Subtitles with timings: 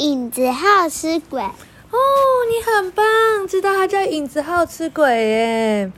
[0.00, 1.42] 影子好吃鬼。
[1.42, 1.98] 哦，
[2.48, 3.04] 你很棒，
[3.46, 5.92] 知道它叫影子好吃鬼耶。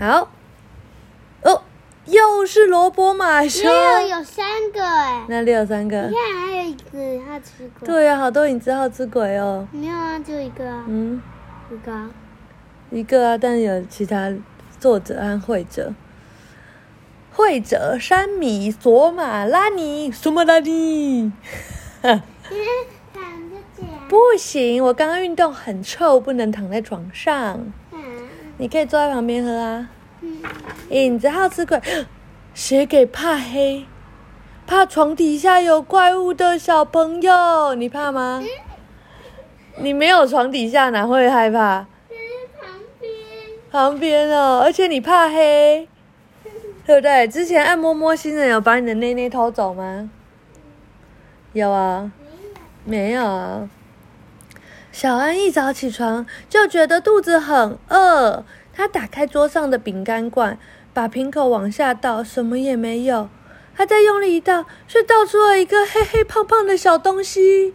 [0.00, 0.30] 好，
[1.42, 1.62] 哦，
[2.06, 3.68] 又是萝卜马修。
[3.68, 5.26] 没有，有三个哎。
[5.28, 6.00] 哪里有三个？
[6.04, 7.86] 你看，还有影子好吃鬼。
[7.86, 9.68] 对啊、好多影子好吃鬼哦。
[9.72, 11.20] 没有啊，就一个啊，嗯，
[11.70, 12.10] 一个啊。
[12.90, 14.32] 一个啊，但有其他
[14.80, 15.92] 作者和绘者。
[17.32, 21.30] 绘者山米索马拉尼，索马拉尼。
[24.08, 27.60] 不行，我刚刚运动很臭，不能躺在床上。
[27.92, 27.98] 嗯
[28.56, 29.88] 你可以坐在旁边喝啊。
[30.20, 30.38] 嗯。
[30.90, 31.80] 影子好吃鬼，
[32.54, 33.86] 写 给怕黑、
[34.66, 37.74] 怕床底下有怪物的小朋友。
[37.74, 38.42] 你怕吗？
[39.76, 41.86] 你没有床底下哪会害怕？
[42.60, 43.12] 旁边。
[43.70, 45.86] 旁边哦，而且你怕黑，
[46.84, 47.28] 对不对？
[47.28, 50.10] 之前按摩摸新人有把你的内内偷走吗？
[51.52, 52.10] 有啊，
[52.84, 53.68] 没有啊。
[54.98, 60.58] 小安一早起床就觉得肚子很饿，他打开桌上的饼干罐，
[60.92, 63.28] 把瓶口往下倒，什么也没有。
[63.76, 67.72] 他再用力一倒，却倒出了一个黑黑胖胖的小东西。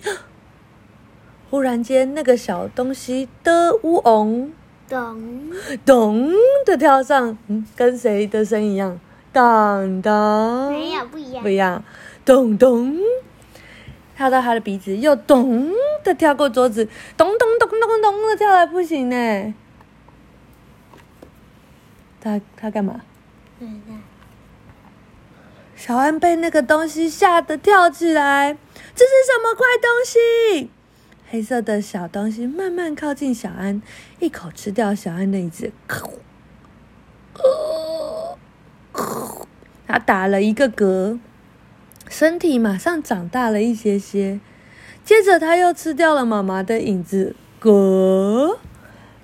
[1.50, 4.52] 忽然间，那个小东西的乌翁
[4.90, 5.50] 懂。
[5.86, 6.30] 咚
[6.66, 9.00] 的跳上，嗯，跟谁的声音一样？
[9.32, 11.48] 当当，没有，不一样不。
[11.48, 11.86] 一样，
[12.26, 12.98] 咚咚，
[14.18, 15.72] 跳到他的鼻子，又咚
[16.04, 16.88] 的跳过桌子，
[17.18, 19.54] 咚咚咚咚咚的跳来不行呢。
[22.22, 23.02] 他他干嘛？
[25.76, 28.58] 小安被那个东西吓得跳起来，
[28.96, 30.70] 这是什么怪东西？
[31.30, 33.82] 黑色的小东西慢慢靠近小安，
[34.20, 35.72] 一口吃掉小安的椅子。
[39.88, 41.20] 他打了一个嗝，
[42.08, 44.40] 身体马上长大了一些些。
[45.06, 48.58] 接着他又吃掉了妈妈的影子，嗝。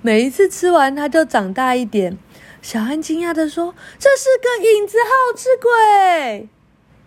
[0.02, 2.18] 每一次吃完，他就长大一点。
[2.60, 6.48] 小安惊讶的说：“这是个影子好吃鬼。”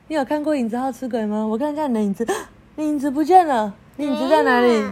[0.09, 1.45] 你有看过影子好吃鬼吗？
[1.45, 2.27] 我看一下你的影子，
[2.75, 4.83] 你影子不见了，你影子在哪里？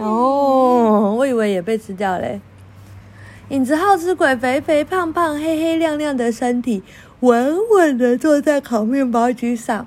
[0.00, 2.40] 哦，我以为也被吃掉嘞。
[3.50, 6.82] 影子好吃鬼肥肥胖胖、黑黑亮亮的身体，
[7.20, 9.86] 稳稳的坐在烤面包机上。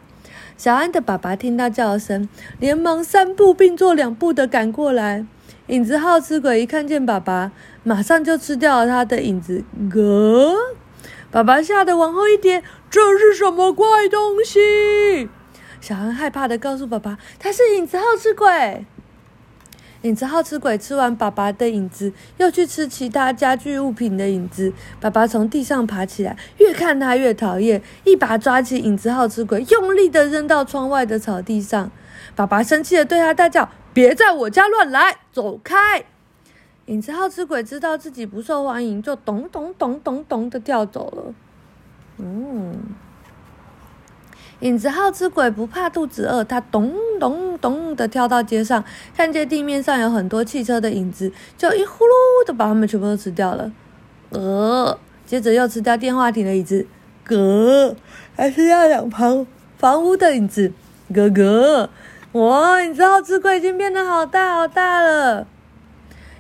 [0.59, 2.28] 小安的爸爸听到叫声，
[2.59, 5.25] 连忙三步并作两步的赶过来。
[5.68, 9.64] 影子好吃鬼一看见爸爸，马上就吃掉了他的影子。
[9.90, 10.53] 哥，
[11.31, 15.30] 爸爸吓得往后一跌，这是什么怪东西？
[15.80, 18.86] 小安害怕的告诉爸爸，他是影子好吃鬼。
[20.04, 24.72] 影子好吃鬼吃完爸爸的影子，又去吃其他家具物品的影子。
[25.02, 31.92] 爸爸从地上爬起来，越看他越讨厌，一把抓起影子好吃鬼，用力的扔到窗外的草地上。
[32.34, 36.06] 爸爸生气的对他大叫：“别在我家乱来，走开！”
[36.88, 41.34] 影子好吃鬼知道自己不受欢迎，就咚咚咚咚咚的跳走了。
[42.18, 42.78] 嗯。
[44.62, 48.84] 影子好吃鬼不怕肚子饿，他咚咚咚的跳到街上，
[49.16, 53.72] 看见地面上有很多汽车的影子，就一呼噜的把它们全部都吃掉了。
[54.30, 56.86] 呃，接着又吃掉电话亭的椅子，
[57.28, 57.96] 咯，
[58.36, 59.46] 还是要两旁
[59.78, 60.72] 房屋的影子，
[61.14, 61.90] 咯咯。
[62.34, 65.48] 哇，影子好吃鬼已经变得好大好大了。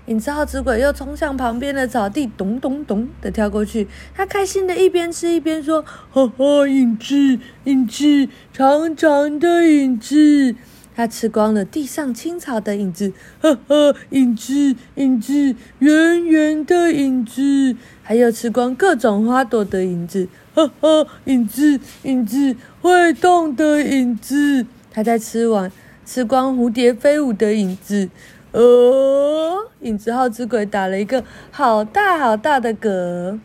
[0.05, 3.87] 影子好吃鬼又冲向旁边的草地，咚咚咚的跳过去。
[4.15, 10.55] 他开心的一边吃一边说：“哈哈，影子，影子，长长的影子。”
[10.99, 17.77] 他吃光了地上青草的影子，呵呵，影子，影子，圆圆的影子。
[18.03, 24.65] 还有吃光各种花朵的影子，呵呵，影子，影子，会动的影子。
[24.91, 25.71] 他在吃完
[26.05, 28.09] 吃光蝴蝶飞舞的影子。
[28.51, 33.39] 呃，影子耗子鬼打了一个好大好大的嗝。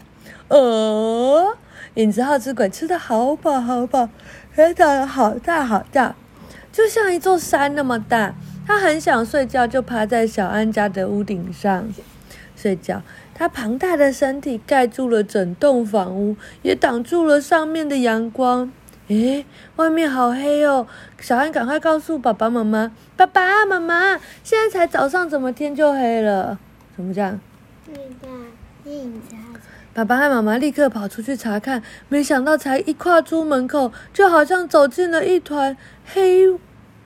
[0.48, 1.56] 呃，
[1.94, 4.09] 影子耗子鬼吃的好饱好饱，
[4.50, 6.16] 还打了好大好大，
[6.74, 8.34] 就像一座山那么大。
[8.66, 11.87] 他很想睡觉，就趴在小安家的屋顶上
[12.56, 13.00] 睡觉。
[13.32, 18.72] 他庞大的身体盖住了整栋房屋，也挡住了上面的阳光。
[19.08, 19.44] 诶，
[19.76, 20.87] 外面好黑哦！
[21.20, 26.58] 小安赶快告诉爸爸妈妈：“爸爸妈妈，现在才早上，怎么天就黑了？
[26.96, 27.38] 怎么这样
[27.87, 29.60] 那个影子好吃。？”
[29.94, 36.58] 爸爸和妈妈立刻跑出去查看，没想到才一跨出门口，就好像走进了一团黑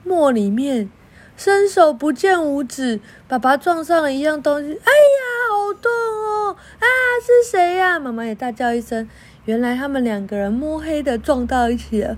[0.03, 0.89] 墨里面，
[1.37, 2.99] 伸手不见五指。
[3.27, 5.21] 爸爸撞上了一样东西，哎呀，
[5.51, 6.55] 好痛哦！
[6.79, 6.85] 啊，
[7.21, 9.07] 是谁呀、妈妈也大叫一声。
[9.45, 12.17] 原来他们两个人摸黑的撞到一起了。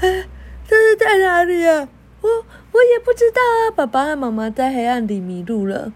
[0.00, 0.26] 哎，
[0.68, 1.88] 这是在哪里呀、
[2.20, 3.70] 我我也不知道啊。
[3.74, 5.90] 爸爸和妈妈在黑暗里迷路了。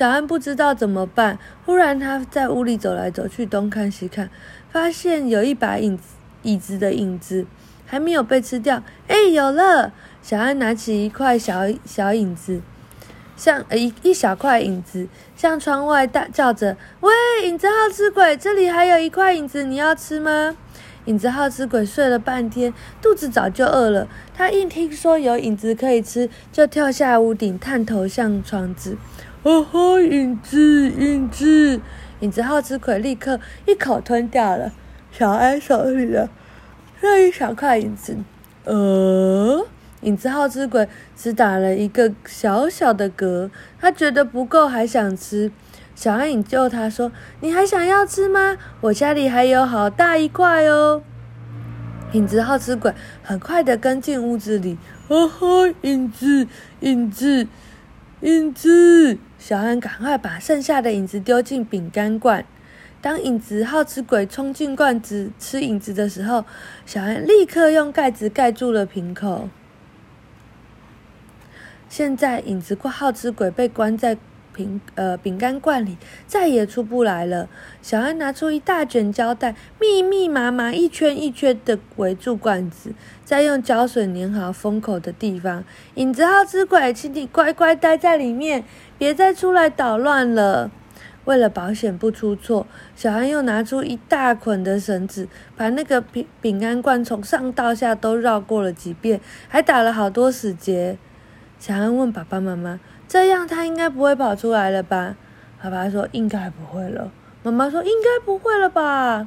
[0.00, 1.38] 小安不知道怎么办。
[1.66, 4.30] 忽然，他在屋里走来走去，东看西看，
[4.72, 6.02] 发现有一把椅子，
[6.40, 7.44] 椅子的影子
[7.84, 8.82] 还没有被吃掉。
[9.08, 9.92] 哎，有了！
[10.22, 12.62] 小安拿起一块小小影子，
[13.36, 15.06] 像一一小块影子，
[15.36, 17.12] 向窗外大叫着：“喂，
[17.46, 20.56] 影子好吃鬼，这里还有一块影子，你要吃吗？”
[21.06, 22.72] 影子好吃鬼睡了半天，
[23.02, 24.08] 肚子早就饿了。
[24.34, 28.96] 他一听说有影子可以吃，就跳下屋顶，探头向窗子。
[29.42, 29.98] 哦吼！
[29.98, 31.80] 影子，影子，
[32.20, 34.70] 影子好吃鬼立刻一口吞掉了
[35.10, 36.28] 小安手里的
[37.00, 38.16] 那一小块影子。
[38.64, 39.66] 呃，
[40.02, 43.48] 影子好吃鬼只打了一个小小的嗝，
[43.80, 45.50] 他觉得不够，还想吃。
[45.94, 47.10] 小安引救他说
[47.40, 48.58] ：“你还想要吃吗？
[48.82, 51.02] 我家里还有好大一块哦。”
[52.12, 54.76] 影子好吃鬼很快的跟进屋子里。
[55.08, 55.66] 哦吼！
[55.80, 56.46] 影子，
[56.80, 57.46] 影子，
[58.20, 59.16] 影子。
[59.50, 62.46] 小安赶快把剩下的影子丢进饼干罐。
[63.00, 66.44] 当影子好吃鬼冲进罐子吃影子的时候，
[66.86, 69.48] 小安立刻用盖子盖住了瓶口。
[71.88, 74.16] 现在，影子好吃鬼被关在
[74.54, 77.48] 瓶呃饼干罐里，再也出不来了。
[77.82, 82.92] 小安拿出一大卷胶带，密密麻麻、一圈一圈的围住罐子，
[83.24, 85.64] 再用胶水粘好封口的地方。
[85.94, 88.64] 影子好吃鬼，请你乖乖待在里面。
[88.98, 90.70] 别再出来捣乱了！
[91.26, 100.98] 为了保险不出错，小安又拿出一大捆的绳子，把那个饼饼干罐从上到下都绕过了几遍，还打了好多死结。
[101.58, 105.16] 小安问爸爸妈妈：“这样他应该不会跑出来了吧？”
[105.60, 107.10] 爸爸说：“应该不会了。”
[107.42, 109.26] 妈妈说：“应该不会了吧？”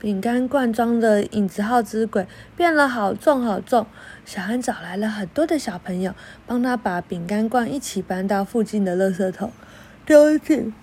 [0.00, 2.26] 饼干罐装的影子号之鬼
[2.56, 3.86] 变了，好重好重。
[4.24, 6.12] 小安找来了很多的小朋友，
[6.44, 9.52] 帮他把饼干罐一起搬到附近的垃圾桶，
[10.04, 10.74] 丢进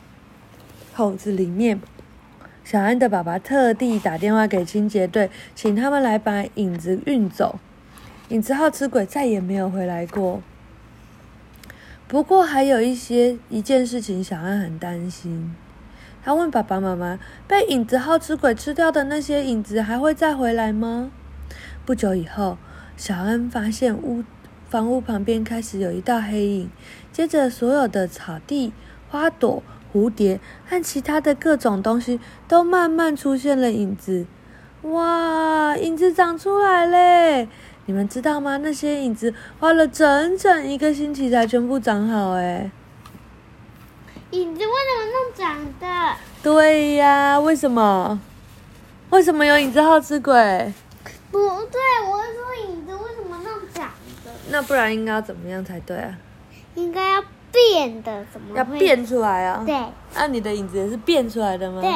[0.96, 1.82] 桶子里面。
[2.64, 7.60] 小安的爸爸特地打电话给清洁队，请他们来把影子运走。
[8.30, 10.42] 影子号之鬼再也没有回来过。
[12.10, 15.56] 不过还有一些一件事情，小安很担心。
[16.24, 21.12] 他问爸爸妈妈：“被影子好吃鬼吃掉的那些影子还会再回来吗？”
[21.86, 22.58] 不久以后，
[22.98, 24.24] 小安发现屋
[24.68, 26.72] 房屋旁边开始有一道黑影，
[27.12, 28.74] 接着所有的草地、
[29.12, 29.62] 花朵、
[29.94, 34.26] 蝴蝶和其他的各种东西都慢慢出现了影子。
[34.82, 37.48] 哇，影子长出来嘞！
[37.90, 38.58] 你们知道吗？
[38.58, 42.70] 那些影子花了整整一个星期才全部长好，哎。
[44.30, 46.16] 影子为什么弄长的？
[46.44, 48.22] 对呀，为什么？
[49.10, 50.32] 为什么有影子好吃鬼？
[51.32, 53.86] 不对，我是说影子为什么弄长
[54.24, 54.32] 的？
[54.52, 56.16] 那不然应该要怎么样才对啊？
[56.76, 59.64] 应该要变的，怎么要变出来啊？
[59.66, 59.76] 对。
[60.14, 61.82] 那你的影子也是变出来的吗？
[61.82, 61.92] 对。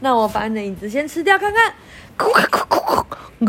[0.00, 1.72] 那我把你的影子先吃掉看看。
[2.18, 3.14] 呃，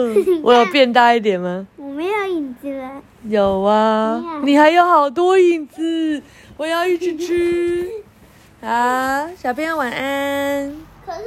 [0.42, 1.66] 我有变大一点吗？
[1.76, 3.02] 我没有影子了。
[3.28, 6.22] 有啊，你还有好多影子。
[6.56, 7.88] 我要一直吃，
[8.60, 10.91] 好，小朋友晚安。